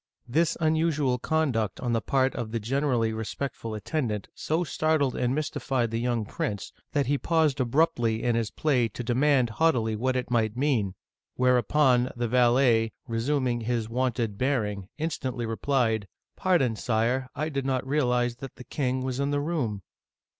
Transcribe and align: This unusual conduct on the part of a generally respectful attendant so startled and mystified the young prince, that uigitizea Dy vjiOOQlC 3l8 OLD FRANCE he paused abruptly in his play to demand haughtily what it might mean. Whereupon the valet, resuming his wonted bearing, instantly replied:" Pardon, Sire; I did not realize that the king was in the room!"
This 0.27 0.57
unusual 0.59 1.19
conduct 1.19 1.79
on 1.79 1.93
the 1.93 2.01
part 2.01 2.33
of 2.33 2.51
a 2.55 2.59
generally 2.59 3.13
respectful 3.13 3.75
attendant 3.75 4.29
so 4.33 4.63
startled 4.63 5.15
and 5.15 5.35
mystified 5.35 5.91
the 5.91 5.99
young 5.99 6.25
prince, 6.25 6.73
that 6.93 7.01
uigitizea 7.05 7.05
Dy 7.05 7.05
vjiOOQlC 7.05 7.05
3l8 7.05 7.05
OLD 7.05 7.05
FRANCE 7.05 7.07
he 7.07 7.17
paused 7.19 7.59
abruptly 7.59 8.23
in 8.23 8.33
his 8.35 8.49
play 8.49 8.87
to 8.87 9.03
demand 9.03 9.49
haughtily 9.51 9.95
what 9.95 10.15
it 10.15 10.31
might 10.31 10.57
mean. 10.57 10.95
Whereupon 11.35 12.09
the 12.15 12.27
valet, 12.27 12.93
resuming 13.07 13.61
his 13.61 13.89
wonted 13.89 14.39
bearing, 14.39 14.89
instantly 14.97 15.45
replied:" 15.45 16.07
Pardon, 16.35 16.75
Sire; 16.75 17.29
I 17.35 17.49
did 17.49 17.67
not 17.67 17.85
realize 17.85 18.37
that 18.37 18.55
the 18.55 18.63
king 18.63 19.03
was 19.03 19.19
in 19.19 19.29
the 19.29 19.39
room!" 19.39 19.83